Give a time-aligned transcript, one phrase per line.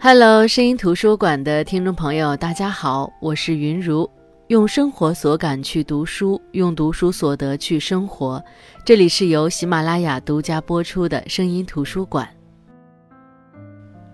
[0.00, 4.08] Hello，声音图书馆的听众朋友，大家好，我是云如，
[4.46, 8.40] 用生活所感去读书，用读书所得去生活。
[8.84, 12.28] 这里是由喜马拉雅独家播出的声音图书馆。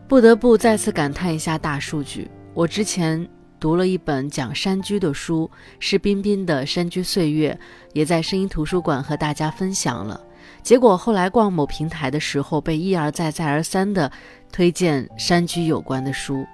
[0.09, 2.31] 不得不再次感叹一下大数据。
[2.55, 3.29] 我之前
[3.61, 7.53] 读了一本讲山居的书，是彬彬的《山居岁月》，
[7.93, 10.19] 也在声音图书馆和大家分享了。
[10.65, 14.11] 结果后来逛某平台的时候，被一而再、再而三的
[14.51, 16.45] 推荐山居有关的书。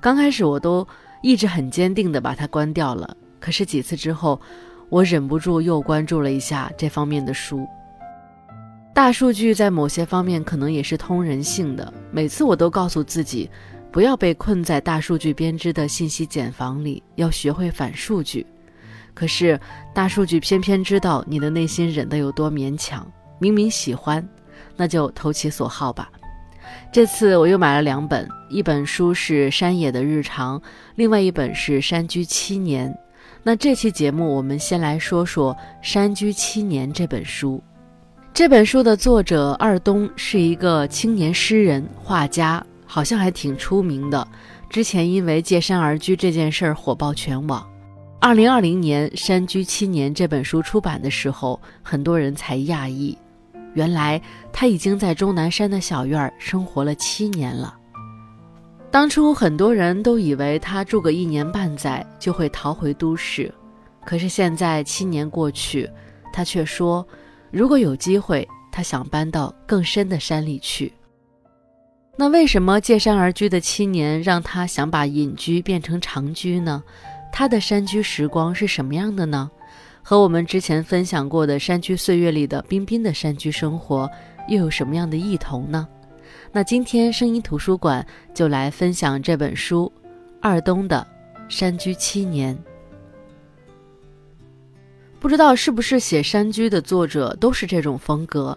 [0.00, 0.86] 刚开始我都
[1.22, 4.40] 一直很坚定的把它关掉了，可是几次之后，
[4.88, 7.64] 我忍不住又关注了一下这方面的书。
[8.92, 13.48] 大数据在某些方面可能也是通人性的，每次我都告诉自己，
[13.92, 18.44] 不要被困在大数据编织的信息茧房里，要学会反数据。
[19.14, 19.60] 可是
[19.94, 23.08] 大数据偏偏知道你的内心忍得有多勉强。
[23.38, 24.26] 明明喜欢，
[24.76, 26.10] 那就投其所好吧。
[26.92, 30.58] 这次我又买了两本，一本书是《山野的日常》，
[30.94, 32.90] 另外一本是《山居七年》。
[33.42, 37.62] 那这期节目我们先来说说《山居七年》这本书。
[38.32, 44.26] 这本书的作者二东是一个青年诗人、画家，好像还挺出名的。
[44.70, 47.64] 之前因为借山而居这件事儿火爆全网。
[48.20, 53.16] 二零二零年《山居七年》这本书出版的时候，很多人才讶异。
[53.74, 54.20] 原来
[54.52, 57.76] 他已经在终南山的小院生活了七年了。
[58.90, 63.52] 当初很多人都以为他住个一年半载就会逃回都市，
[64.04, 65.90] 可是现在七年过去，
[66.32, 67.06] 他却说，
[67.50, 70.92] 如果有机会，他想搬到更深的山里去。
[72.16, 76.80] 那为什么借山而居的七年让他想把隐居变成长居呢？
[77.32, 79.50] 他的山居时光是什么样的呢？
[80.06, 84.08] 和我们之前分享过的《山居岁月》里的彬彬的山居生活
[84.48, 85.88] 又有什么样的异同呢？
[86.52, 89.90] 那今天声音图书馆就来分享这本书
[90.42, 91.06] 《二冬的
[91.48, 92.54] 山居七年》。
[95.18, 98.56] 不知道是不是写山居的作者都是这种风格，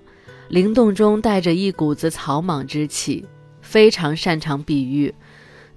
[0.50, 3.26] 灵动中带着一股子草莽之气，
[3.62, 5.16] 非常擅长比喻。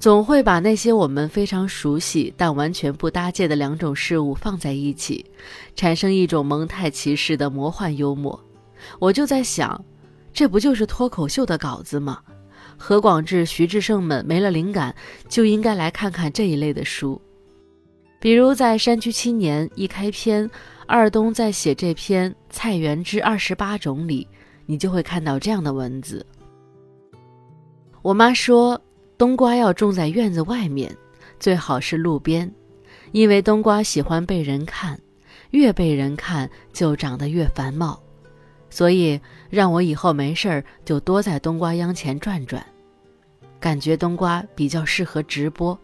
[0.00, 5.22] 总会把那些我们非常熟悉但完全不搭界的两种事物放在一起，
[5.77, 8.43] 产生一种蒙太奇式的魔幻幽默。
[8.99, 9.84] 我就在想，
[10.33, 12.19] 这不就是脱口秀的稿子吗？
[12.78, 14.94] 何广智、徐志胜们没了灵感，
[15.28, 17.21] 就应该来看看这一类的书。
[18.19, 20.50] 比如在《山居青年》一开篇，
[20.87, 24.27] 二东在写这篇《菜园之二十八种》里，
[24.65, 26.25] 你就会看到这样的文字。
[28.00, 28.81] 我妈说。
[29.20, 30.97] 冬瓜要种在院子外面，
[31.38, 32.50] 最好是路边，
[33.12, 34.98] 因为冬瓜喜欢被人看，
[35.50, 38.03] 越被人看就长得越繁茂。
[38.70, 39.20] 所以
[39.50, 42.64] 让我以后没事儿就多在冬瓜秧前转转，
[43.60, 45.78] 感觉冬瓜比较适合直播。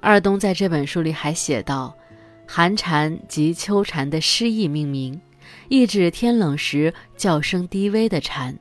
[0.00, 1.96] 二冬在这本书里还写道
[2.44, 5.20] ：“寒蝉及秋蝉的诗意命名，
[5.68, 8.58] 意指天冷时叫声低微的蝉。”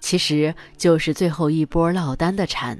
[0.00, 2.78] 其实就是最后一波落单的蝉，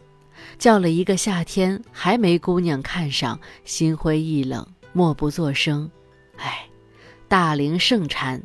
[0.59, 5.91] 叫了一个夏天，还没姑娘看上，心灰意冷，默不作声。
[6.37, 6.67] 哎，
[7.27, 8.41] 大龄盛蝉。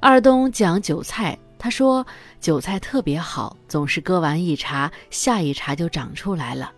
[0.00, 2.06] 二东讲韭菜，他说
[2.40, 6.72] 韭菜特别好，总是割完一茬，下一茬就长出来了。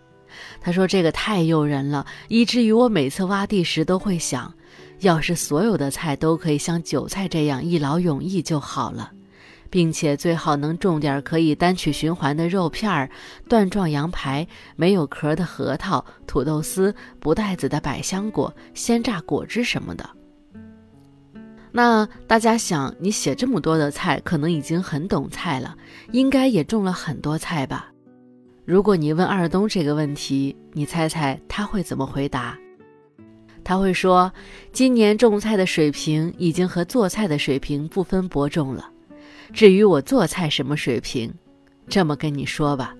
[0.60, 4.52] 他说这个太诱人了，以至于我每次挖地时都会想，
[5.00, 9.10] 要是所有的菜都可以像韭菜这样一劳永逸就好了。
[9.70, 13.10] 并且最好能种点可以单曲循环的肉片儿、
[13.48, 14.46] 段状羊排、
[14.76, 20.08] 没有壳的核桃、土豆丝、不带籽的百香果、鲜榨果汁什么的。
[21.70, 25.76] 那大家想，你写这么多的菜，可能已经很懂菜了，
[26.12, 27.92] 应该也种了很多菜吧？
[28.64, 32.58] 如果你问二东这个问题，你猜猜他会怎么回答？
[33.62, 34.32] 他会说，
[34.72, 38.90] 今年种菜的水平已经和做菜的水平不分伯仲了。
[39.52, 41.32] 至于我做菜什么水平，
[41.88, 42.94] 这么跟你说吧，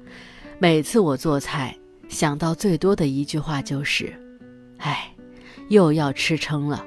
[0.59, 1.77] 每次我做菜
[2.09, 4.13] 想到最多的一句话就是
[4.79, 5.15] ：“哎，
[5.69, 6.85] 又要吃撑了。”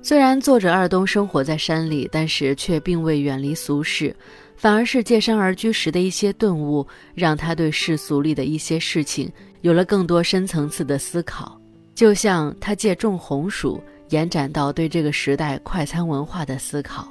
[0.00, 4.16] 虽然作者二东生活在山里，但是却并未远离俗世，
[4.56, 11.60] 反而是借山而居时的一些顿悟，让他对世俗里的一些事情有了更多深层次的思考。
[11.94, 13.78] 就像他借种红薯。
[14.10, 17.08] 延展到对这个时代快餐文化的思考，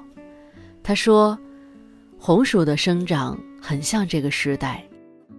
[0.82, 1.38] 他说
[2.18, 4.84] ：“红薯的生长很像这个时代，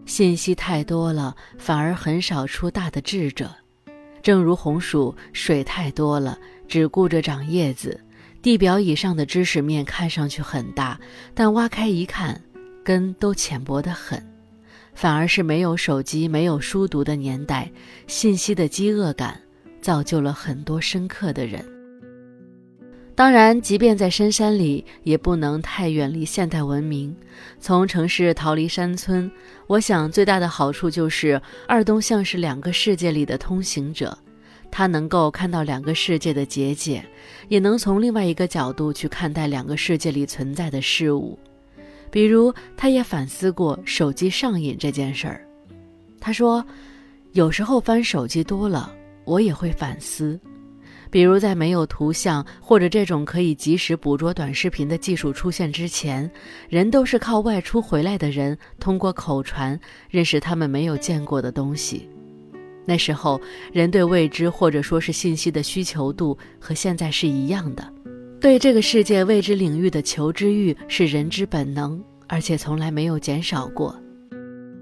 [0.06, 3.50] 信息太多了，反而很少出大的智者。
[4.22, 7.98] 正如红薯水太多了，只顾着长叶子，
[8.42, 11.00] 地表以上的知识面看上去很大，
[11.34, 12.40] 但挖开一看，
[12.84, 14.22] 根都浅薄得很。
[14.94, 17.70] 反而是没有手机、没有书读的年代，
[18.08, 19.40] 信息的饥饿感
[19.80, 21.64] 造就了很多深刻的人。
[23.14, 27.16] 当然，即便在深山里，也不能太远离现代文明。
[27.58, 29.28] 从城市逃离山村，
[29.66, 34.16] 我想最大的好处就是二东像是两个世界里的通行者，
[34.70, 37.04] 他能够看到两个世界的结界，
[37.48, 41.36] 也能从另外一个角度去看待两个世界里存在的事物。
[42.12, 45.44] 比如，他也反思过手机上瘾这件事儿。
[46.20, 46.64] 他说，
[47.32, 48.94] 有时候翻手机多了，
[49.28, 50.40] 我也会反思。
[51.10, 56.30] 比如，在没有图像或者这种可以及时捕捉短视频的技术出现之前，
[56.68, 59.78] 人都是靠外出回来的人通过口传
[60.10, 62.08] 认识他们没有见过的东西。
[62.84, 63.40] 那时候，
[63.72, 67.90] 人对未知或者说是信息的需求度和现在是一样的，
[68.40, 73.98] 对这个世界未知领域的求知欲是人之本能，而且从来没有减少过。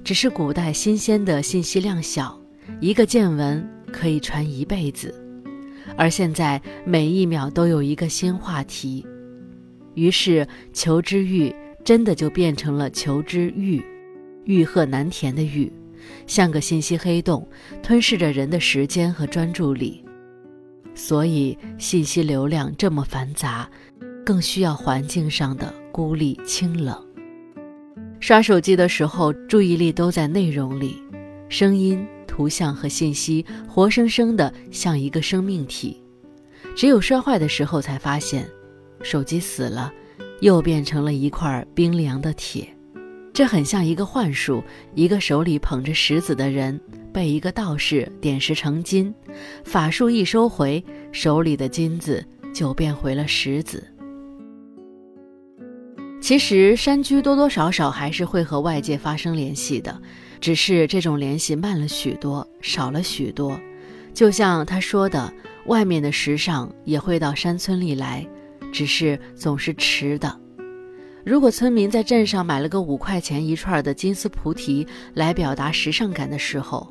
[0.02, 2.36] 只是古代新鲜的信息量小，
[2.80, 5.14] 一个见闻可以传一辈子。
[5.96, 9.06] 而现在每一秒都有一个新话题，
[9.94, 11.54] 于是求知欲
[11.84, 13.82] 真的就变成了求知欲，
[14.44, 15.72] 欲壑难填的欲，
[16.26, 17.48] 像个信息黑洞，
[17.82, 20.04] 吞噬着人的时间和专注力。
[20.94, 23.70] 所以信息流量这么繁杂，
[24.24, 27.00] 更需要环境上的孤立清冷。
[28.18, 31.00] 刷手机的时候，注意力都在内容里，
[31.48, 32.06] 声音。
[32.26, 36.02] 图像和信息活生生的像一个生命体，
[36.76, 38.46] 只有摔坏的时候才发现，
[39.00, 39.90] 手机死了，
[40.42, 42.68] 又变成了一块冰凉的铁。
[43.32, 44.62] 这很像一个幻术，
[44.94, 46.78] 一个手里捧着石子的人
[47.10, 49.14] 被一个道士点石成金，
[49.64, 52.22] 法术一收回，手里的金子
[52.52, 53.82] 就变回了石子。
[56.20, 60.02] 其实山居多多少少还是会和外界发生联系的。
[60.40, 63.58] 只是这种联系慢了许多，少了许多。
[64.14, 65.32] 就像他说的，
[65.66, 68.26] 外面的时尚也会到山村里来，
[68.72, 70.40] 只是总是迟的。
[71.24, 76.88] 如果村民在镇上买了个五块钱一串的金丝菩提来表达时尚感的时候，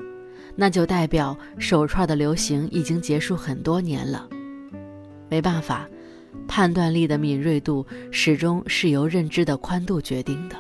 [0.55, 4.27] 那就代表手串的流行已经结束很多年了。
[5.29, 5.89] 没办法，
[6.47, 10.55] 判断力的敏锐度始终是由认知的宽度决定的。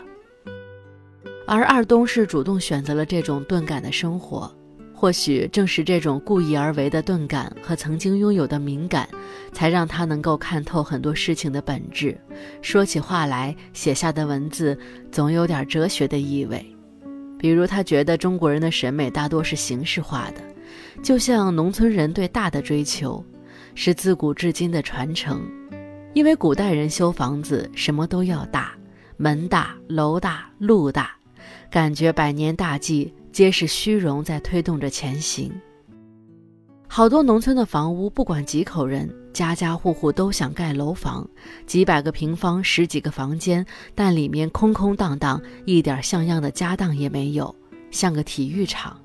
[1.47, 4.51] 而二东是主动选择了这种钝感的生活，
[4.93, 9.07] 或许正是这种故意而为的钝感和曾经拥有的敏感，
[9.51, 12.19] 才让他能够看透很多事情的本质。
[12.61, 14.77] 说起话来，写下的文字
[15.11, 16.65] 总有点哲学的意味。
[17.37, 20.41] 比如，他觉得中国人的审美大多是形式化的，
[21.03, 23.23] 就像农村人对大的追求，
[23.75, 25.43] 是自古至今的传承。
[26.13, 28.71] 因为古代人修房子什么都要大，
[29.17, 31.11] 门大、楼大、路大。
[31.69, 35.51] 感觉百年大计皆是虚荣在推动着前行。
[36.87, 41.27] 好多农村的房屋，不管几口人，家家户户都想盖楼房，
[41.65, 47.53] 几百个平方，十几个房间，但里面空空荡荡，一点像样的家当也没有，
[47.91, 48.97] 像个体育场。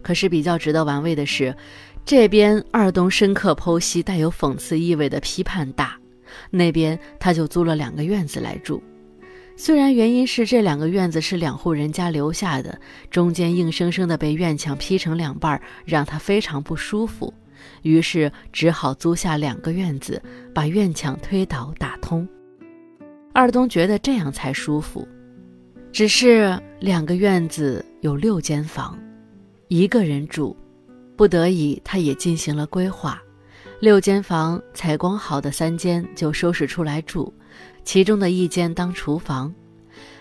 [0.00, 1.56] 可是比较值得玩味的是，
[2.04, 5.98] 这边二东深刻剖析带有讽刺意味的批判大，
[6.50, 8.80] 那边他就租了两个院子来住。
[9.56, 17.32] 虽然原因是这两个院子是两户人家留下的，中间硬生生的被院墙劈成两半，让他非常不舒服，
[17.82, 20.20] 于是只好租下两个院子，
[20.52, 22.28] 把院墙推倒打通。
[23.32, 25.06] 二东觉得这样才舒服。
[25.92, 28.98] 只是两个院子有六间房，
[29.68, 30.56] 一个人住，
[31.16, 33.22] 不得已他也进行了规划，
[33.78, 37.32] 六间房采光好的三间就收拾出来住。
[37.84, 39.54] 其中的一间当厨房，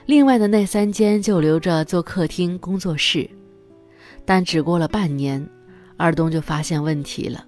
[0.06, 3.30] 另外的那三间就留着做客厅、工作室。
[4.26, 5.46] 但只过了半年，
[5.98, 7.46] 二东就发现问题了：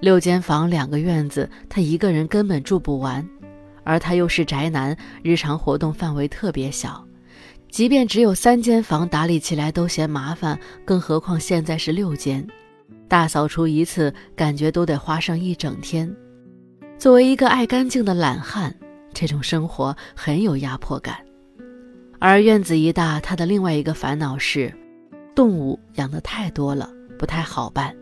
[0.00, 3.26] 六间房、两个院子，他一个人根本住不完，
[3.84, 7.06] 而他又是宅男，日常活动范围特别小。
[7.70, 12.46] 即便只有三间房，打理起来都嫌麻烦，更何况现在是六间，
[13.08, 16.14] 大扫除一次感觉都得花上一整天。
[16.98, 18.74] 作为一个爱干净的懒汉。
[19.14, 21.16] 这种生活很有压迫感，
[22.18, 24.74] 而院子一大，他的另外一个烦恼是，
[25.34, 27.94] 动物养的太多了，不太好办。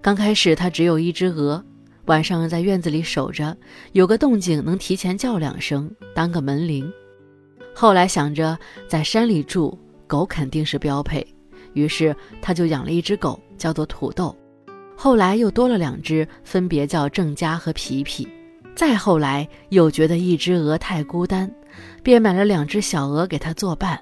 [0.00, 1.62] 刚开始他只有一只鹅，
[2.06, 3.56] 晚上在院子里守着，
[3.92, 6.90] 有个动静能提前叫两声，当个门铃。
[7.74, 8.56] 后来想着
[8.86, 11.26] 在山里住，狗肯定是标配，
[11.72, 14.34] 于是他就养了一只狗，叫做土豆。
[14.96, 18.28] 后来又多了两只，分别叫郑家和皮皮。
[18.74, 21.50] 再后来又觉得一只鹅太孤单，
[22.02, 23.98] 便买了两只小鹅给它作伴。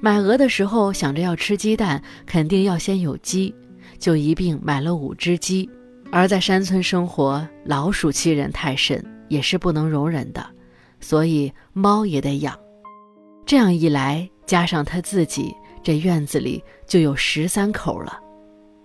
[0.00, 3.54] 买鹅的时候想着要吃鸡蛋，肯定要先有鸡，
[3.98, 5.68] 就一并买了五只鸡。
[6.10, 10.44] 而在山村生活，老鼠欺人太甚，也是不能容忍的，
[11.00, 12.58] 所以猫也得养。
[13.46, 18.20] 这样一来，加上他自己，这院子里就有十三口了。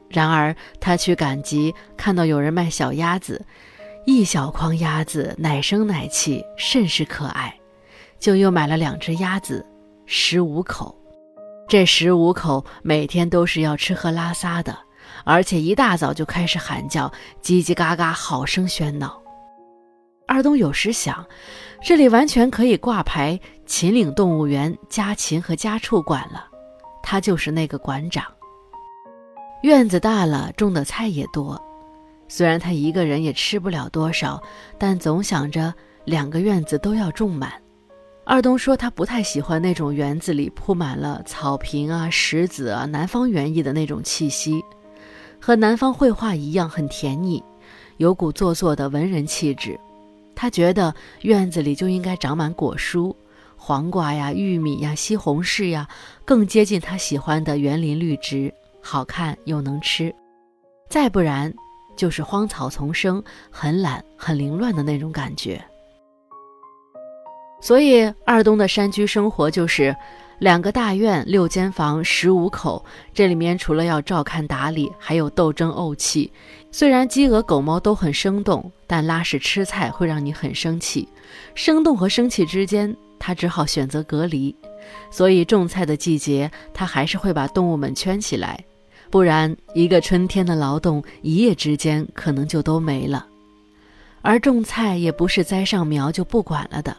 [0.10, 3.46] 然而他去赶集，看到有人卖小鸭子，
[4.06, 7.54] 一小筐鸭子奶声奶气，甚是可爱，
[8.20, 9.66] 就又买了两只鸭子，
[10.06, 10.96] 十五口。
[11.68, 14.76] 这十五口每天都是要吃喝拉撒的。
[15.26, 19.22] 而且一大早就开始喊叫，叽叽嘎嘎，好生喧闹。
[20.28, 21.26] 二东有时想，
[21.84, 26.48] 这里完全可以挂牌秦岭动物园家禽和家畜馆了，
[27.04, 28.24] 他就是那个馆长。
[29.62, 31.62] 院子大了，种的菜也多，
[32.30, 34.42] 虽然他一个人也吃不了多少，
[34.78, 35.74] 但总想着
[36.06, 37.52] 两个院子都要种满。
[38.24, 44.64] 二东说他不太喜欢那种园子里铺满了草坪啊、石子啊，南方园艺的那种气息。
[45.42, 47.44] 和南方绘画一样很甜腻，
[47.98, 49.80] 有股做作的文人气质。
[50.36, 53.16] 他觉得院子里就应该长满果蔬，
[53.58, 55.88] 黄瓜呀、玉米呀、西红柿呀，
[56.24, 60.14] 更接近他喜欢的园林绿植，好看又能吃。
[60.88, 61.54] 再不然
[62.00, 65.62] 就是荒草丛生，很懒、很凌乱的那种感觉。
[67.62, 69.94] 所以二东的山居生活就是。
[70.40, 72.86] 两个大院，六间房，十五口。
[73.14, 76.32] 这里面除了要照看打理，还有斗争怄气。
[76.72, 81.06] 虽然鸡鹅狗猫都很生动，但拉屎吃菜会让你很生气。
[81.56, 84.56] 生动和生气之间，他只好选择隔离。
[85.12, 88.64] 所以种菜的季节，他还是会把动物们圈起来，
[89.10, 93.26] 不然一个春天的劳动，一夜之间可能就都没了。
[94.22, 96.96] 而种菜也不是栽上苗就不管了的，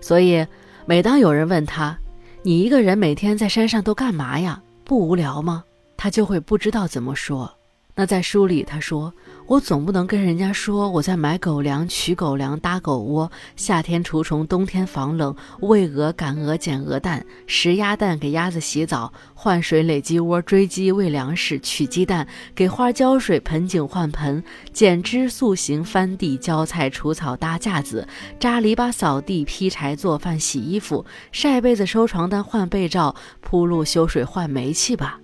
[0.00, 0.46] 所以
[0.86, 1.98] 每当有人问他，
[2.42, 4.62] 你一个人每天在山上都干嘛呀？
[4.84, 5.64] 不无聊吗？
[5.96, 7.52] 他就会不知道怎么说。
[7.94, 9.12] 那在书里他说。
[9.48, 22.26] 我总不能跟人家说我在买狗粮、取狗粮、搭狗窝，夏天除虫，冬天防冷，喂鹅、赶鹅、捡鹅蛋，拾鸭蛋，给鸭子洗澡，换水、垒鸡窝，追鸡，喂粮食，取鸡蛋，
[22.56, 28.08] 给花浇水，盆景换盆，剪枝、塑形、翻地、浇菜、除草、搭架子，
[28.40, 35.20] 扎篱笆、扫地、劈柴、做饭、洗衣服，晒被子、收床单、换被罩，铺路、修水、换煤气吧。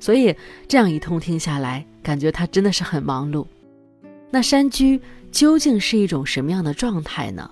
[0.00, 0.34] 所以
[0.66, 1.84] 这样一通听下来。
[2.04, 3.44] 感觉他真的是很忙碌。
[4.30, 5.00] 那山居
[5.32, 7.50] 究竟是一种什么样的状态呢？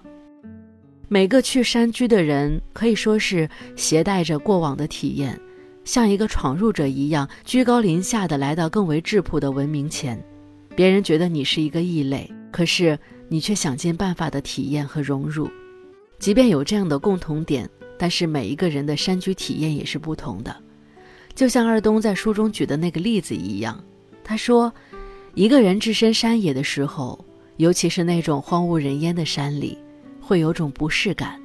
[1.09, 5.38] 每个去山居的人可以说是携带着过往的体验，
[5.85, 10.23] 像一个闯入者一样，居高临下的来到更为质朴的文明前。
[10.75, 15.50] 别人觉得你是一个异类，可是你却想尽办法的体验和融入。
[16.18, 17.68] 即便有这样的共同点，
[17.99, 20.56] 但是每一个人的山居体验也是不同的。
[21.35, 23.82] 就像二东在书中举的那个例子一样。
[24.32, 24.72] 他说
[25.36, 27.22] ：“一个人置身山野的时候，
[27.58, 29.76] 尤其是那种荒无人烟的山里，
[30.22, 31.38] 会有种不适感，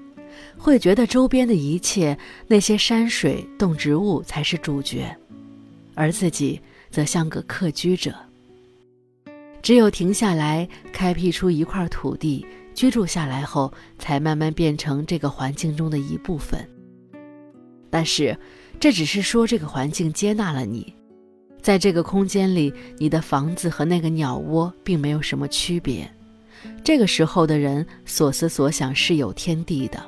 [0.58, 2.17] 会觉得周边的一切，
[2.48, 5.13] 那些山水动植物才是主角，
[5.96, 8.15] 而自己则像个客居者。
[9.62, 16.65] 只有停下来，开辟出一块土地，居住下来后，才慢慢变成这个环境中的一部分。
[17.89, 18.39] 但是，
[18.79, 20.94] 这只是说这个环境接纳了你。”
[21.68, 26.10] 在这个空间里，你的房子和那个鸟窝并没有什么区别。
[26.82, 30.02] 这个时候的人所思所想是有天地的，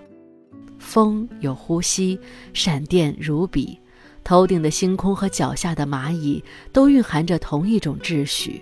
[0.77, 2.17] 风有呼吸，
[2.53, 3.77] 闪电如笔，
[4.23, 8.61] 头顶的星空和脚下的蚂蚁都蕴含着同一种秩序。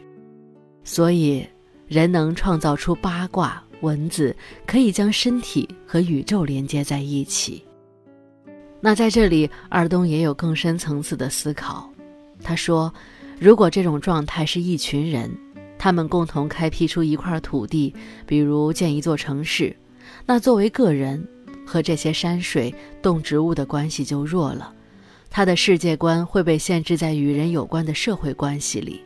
[0.83, 1.47] 所以，
[1.85, 4.35] 人能创造出八卦文字，
[4.65, 7.63] 可以将身体和宇宙连接在一起。
[8.81, 11.87] 那在这里，二东也有更深层次的思考。
[12.43, 12.93] 他说
[13.39, 15.29] ：“如果这种状态是一群人，
[15.77, 17.93] 他们共同开辟出一块土地，
[18.25, 19.75] 比如建一座城市，
[20.25, 21.27] 那作为个人
[21.65, 24.73] 和这些山水动植物的关系就弱了，
[25.29, 29.01] 他的世界观会被限制在与人有关的社会关系里。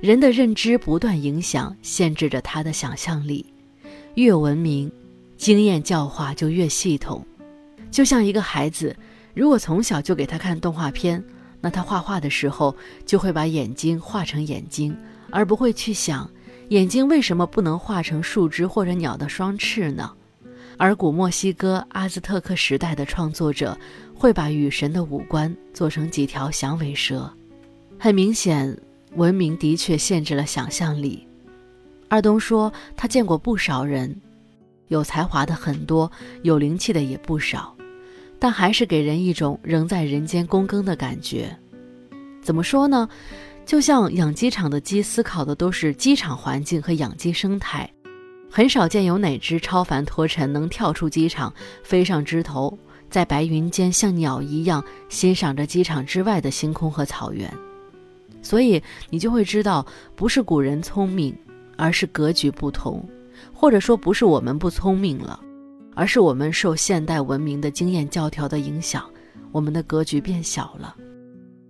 [0.00, 3.46] 人的认知不断影响、限制着他的想象力，
[4.14, 4.92] 越文明，
[5.36, 7.26] 经验教化就越系统。
[7.90, 8.94] 就像一个孩子，
[9.34, 11.24] 如果从小就给他看动画片。”
[11.60, 12.74] 那他画画的时候，
[13.04, 14.96] 就会把眼睛画成眼睛，
[15.30, 16.30] 而不会去想
[16.68, 20.12] 眼睛为什么不能画成树枝或者鸟的双翅呢？
[20.76, 23.76] 而古墨西哥阿兹特克时代的创作者
[24.14, 27.28] 会把雨神的五官做成几条响尾蛇。
[27.98, 28.78] 很明显，
[29.16, 31.26] 文明的确限制了想象力。
[32.08, 34.14] 二东说，他见过不少人，
[34.86, 36.10] 有才华的很多，
[36.42, 37.74] 有灵气的也不少，
[38.38, 41.56] 但还是给人一种仍在人间躬耕的感觉。
[42.42, 43.08] 怎么说呢？
[43.66, 47.90] 就像养鸡场的鸡思考的都是鸡场环境和养鸡生态，
[48.50, 51.52] 很少见有哪只超凡脱尘能跳出鸡场，
[51.82, 52.78] 飞上枝头，
[53.10, 57.52] 在白云间像鸟一样欣赏着机场之外的星空和草原。
[58.40, 61.36] 所以你就会知道，不是古人聪明。
[61.80, 63.08] 而是格局不同，
[63.52, 65.38] 或者说不是我们不聪明了，
[65.98, 69.04] 而是我们受现代文明的经验教条的影响，
[69.50, 70.94] 我们的格局变小了。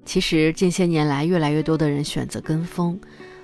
[0.05, 3.01] 其实近些年来，越来越多的人选择跟风，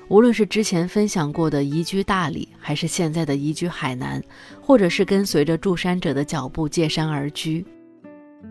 [0.09, 4.23] 无论是之前分享过的移居大理，还是现在的移居海南，
[4.61, 7.65] 或者是跟随着住山者的脚步借山而居，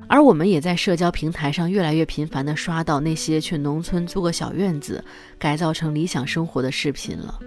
[0.07, 5.05] 而我们也在社交平台上越来越频繁地刷到那些去农村租个小院子，
[5.37, 7.39] 改造成理想生活的视频了。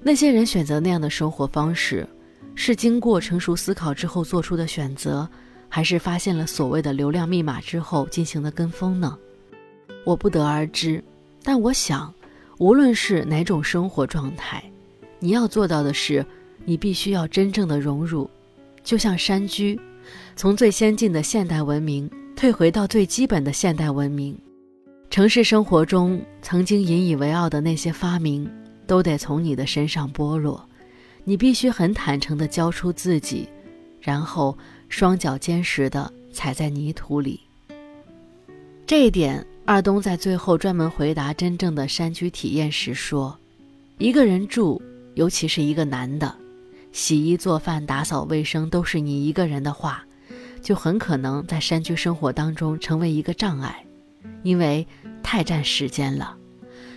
[0.00, 2.06] 那些人选择那样的生活方式，
[2.54, 5.28] 是经过成熟思考之后做出的选择，
[5.68, 9.18] 还是发现了所谓的流量密码之后进行的跟风呢？
[10.04, 11.02] 我不得而知。
[11.42, 12.12] 但我想，
[12.58, 14.62] 无论是哪种生活状态，
[15.18, 16.24] 你要做到的是，
[16.64, 18.30] 你必须要真正的融入，
[18.82, 19.78] 就像山居，
[20.36, 24.38] 从最先进的现代文明退回到最基本的现代文明。
[25.10, 28.50] 城市生活中曾经引以为傲的那些发明。
[28.86, 30.62] 都得从你的身上剥落，
[31.24, 33.48] 你必须很坦诚地交出自己，
[34.00, 34.56] 然后
[34.88, 37.40] 双脚坚实地踩在泥土里。
[38.86, 43.36] 这一点，二东在最后专门回答真正的山居体验时说
[43.96, 44.80] ：“一个人住，
[45.14, 46.36] 尤其是一个男的，
[46.92, 50.04] 洗衣做饭、打扫卫生都是你一个人的话，
[50.60, 53.82] 就很可能在山居生活当中成为一个障碍，
[54.42, 54.86] 因为
[55.22, 56.36] 太占时间了。”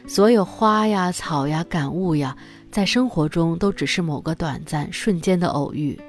[0.06, 2.38] 所有花呀、草呀、感悟呀，
[2.72, 6.00] 在生活中都只是某个短暂瞬间的偶遇。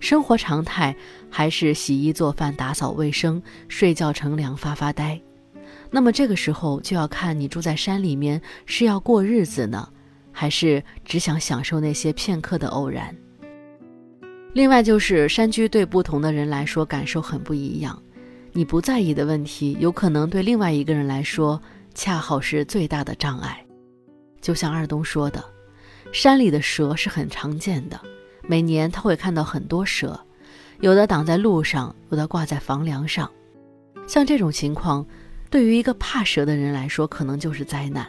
[0.00, 0.94] 生活常态
[1.30, 5.20] 还是洗衣做饭、打扫卫生、睡觉乘凉、发发呆。
[5.90, 9.88] 那么这个时候就要看你住在山里面是要过日子呢，
[10.32, 13.14] 还是只想享受那些片刻的偶然。
[14.54, 18.02] 另外就是山居对不同的人来说感受很不一样，
[18.52, 21.60] 你不在意的问题，有可能对另外一个人来说。
[21.94, 23.62] 恰好是最大的障碍，
[24.40, 25.44] 就像二东说的，
[26.12, 27.98] 山里的蛇是很常见的，
[28.42, 30.18] 每年他会看到很多蛇，
[30.80, 33.28] 有的挡在路上，有的挂在房梁上。
[34.06, 35.04] 像这种情况，
[35.48, 38.06] 对于一个怕蛇的人来说，可能就是灾难。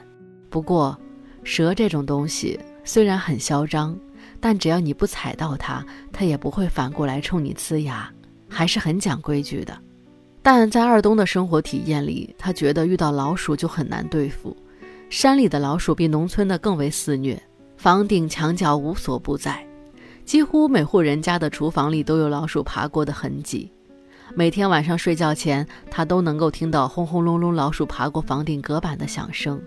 [0.49, 0.99] 不过，
[1.45, 3.97] 蛇这种东西虽然很嚣张，
[4.41, 8.11] 但只要你不踩到它，它也不会反过来冲你呲牙，
[8.49, 9.75] 还是很讲规矩的。
[10.41, 14.55] 但在二东的生活体验里，他觉得遇到老鼠就很难对付。
[15.09, 17.41] 山里的老鼠比农村的更为肆虐，
[17.83, 19.67] 房顶墙角无所不在，
[20.23, 23.69] 几乎每户人家的厨房里都有老鼠爬过的痕迹。
[24.33, 29.61] 每天晚上睡觉前，他都能够听到轰轰隆隆老鼠爬过房顶隔板的响声。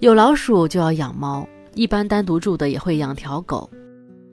[0.00, 3.70] 有老鼠就要养猫，一般单独住的也会养条狗。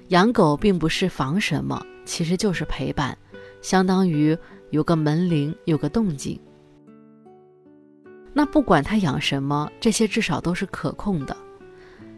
[0.08, 3.16] 养狗并不是防什么，其实就是陪伴，
[3.62, 4.36] 相当于。
[4.72, 6.42] 有个门铃，有个动静。
[8.34, 11.38] 那不管他养什么，这些至少都是可控的。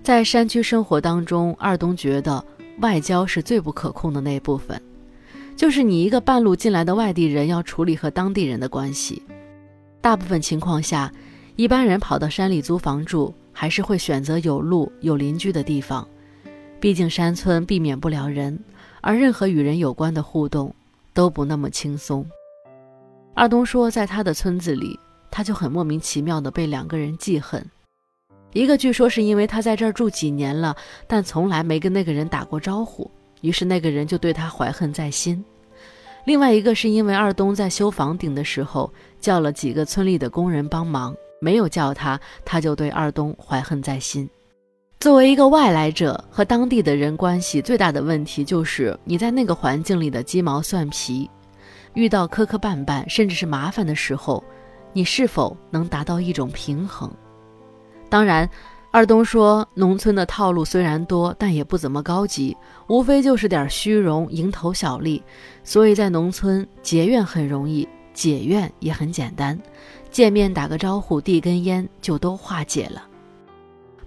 [0.07, 2.41] 在山区生活当中，二东觉得
[2.79, 4.81] 外交是最不可控的那一部分，
[5.53, 9.21] 就是你一个半路进来的外地人要处理和当地人的关系。
[9.99, 11.11] 大部分情况下，
[11.57, 16.07] 一般人跑到山里租房住，还是会选择有路有邻居的地方，
[16.79, 18.57] 毕竟山村避免不了人，
[19.01, 20.73] 而任何与人有关的互动
[21.13, 22.25] 都不那么轻松。
[23.33, 24.97] 二东说，在他的村子里，
[25.29, 27.69] 他就很莫名其妙的被两个人记恨。
[28.57, 33.09] 一个据说是因为他在这儿住几年了，但从来没跟那个人打过招呼，
[33.41, 35.45] 于是那个人就对他怀恨在心。
[36.25, 38.91] 另外一个是因为二东在修房顶的时候
[39.21, 44.27] 叫了几个村里的工人帮忙，没有叫他，他就对二东怀恨在心。
[44.99, 51.29] 作为一个外来者，和当地的人关系最大的问题就是你在那个环境里的鸡毛蒜皮。
[51.93, 54.43] 遇到磕磕绊绊，甚至是麻烦的时候，
[54.93, 57.11] 你是否能达到一种平衡？
[58.09, 58.49] 当然，
[58.91, 62.55] 二东说，农村的套路虽然多，但也不怎么高级，
[62.87, 65.21] 无非就是点虚荣、蝇头小利。
[65.63, 69.59] 所以在农村结怨很容易，解怨也很简单，
[70.09, 73.05] 见面打个招呼，递根烟就都化解了。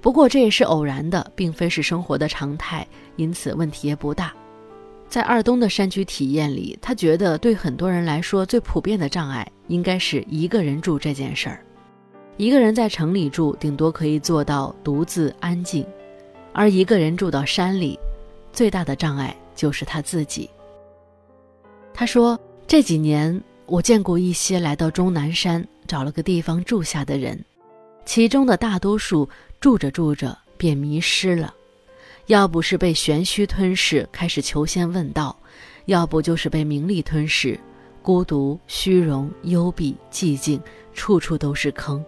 [0.00, 2.86] 不过这也是偶然的，并非是生活的常态，
[3.16, 4.32] 因此问题也不大。
[5.10, 11.62] 在二东的山区体验里，他觉得对很多人来说最普遍的障碍应该是一个人住这件事儿。
[12.40, 15.84] 一个人在城里住，顶多可以做到独自安静；
[16.54, 17.98] 而一个人住到山里，
[18.50, 20.48] 最大的障碍就是他自己。
[21.92, 27.38] 他说：“这几年，我见过一些来到终南山找了个地方住下的人，
[28.06, 29.28] 其中的大多数
[29.60, 31.52] 住着住着便迷失了，
[32.28, 35.36] 要不是被玄虚吞噬，开始求仙问道；
[35.84, 37.60] 要不就是被名利吞噬，
[38.00, 40.58] 孤独、虚荣、幽闭、寂静，
[40.94, 42.02] 处处都是坑。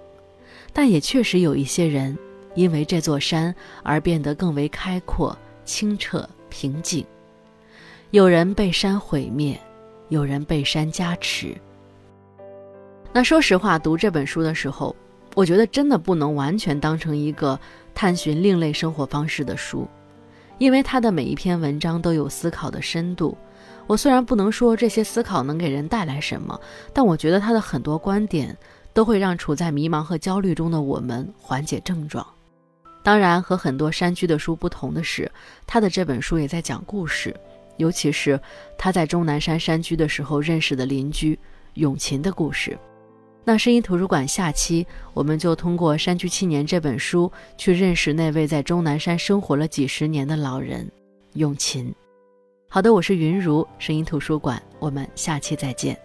[0.72, 2.16] 但也确实有一些人，
[2.54, 7.04] 因为这座山而变得更为开阔、清澈、平静。
[8.10, 9.58] 有人被山毁灭。”
[10.08, 11.56] 有人被山加持。
[13.14, 14.94] 那说实话，读这本书的时候，
[15.34, 17.58] 我觉得真的不能完全当成一个
[17.94, 19.88] 探寻另类生活方式的书，
[20.58, 23.38] 因为他的每一篇文章都有思考的深度。
[23.86, 26.60] 我虽然不能说这些思考能给人带来什么，
[26.92, 28.54] 但我觉得他的很多观点
[28.92, 32.26] 都会让处在迷茫和焦虑中的我们缓解症状。
[33.02, 35.30] 当然，和很多山居的书不同的是，
[35.66, 37.34] 他的这本书也在讲故事。
[37.78, 38.38] 尤其是
[38.76, 41.36] 他在终南山山居的时候认识的邻居
[41.74, 42.78] 永琴的故事。
[43.44, 50.88] 那声音图书馆下期我们就通过《山居七年》这本书去认识那位在终南山生活了几十年的老人
[51.32, 51.92] 永琴。
[52.68, 55.98] 好的，我是云如声音图书馆，我们下期再见。